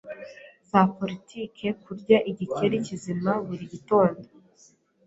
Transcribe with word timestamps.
za 0.69 0.81
politiki 0.97 1.65
Kurya 1.83 2.17
igikeri 2.31 2.77
kizima 2.85 3.31
buri 3.45 3.63
gitondo, 3.73 4.21